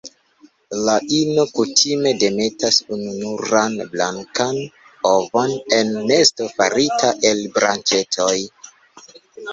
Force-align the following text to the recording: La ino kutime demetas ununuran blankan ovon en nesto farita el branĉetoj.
La 0.85 0.93
ino 1.17 1.43
kutime 1.57 2.13
demetas 2.23 2.79
ununuran 2.97 3.77
blankan 3.91 4.57
ovon 5.13 5.53
en 5.81 5.93
nesto 6.13 6.51
farita 6.59 7.15
el 7.33 7.47
branĉetoj. 7.59 8.35